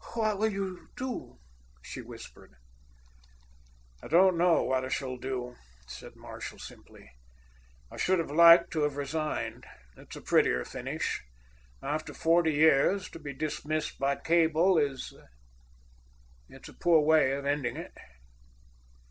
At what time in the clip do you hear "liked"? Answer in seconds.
8.31-8.71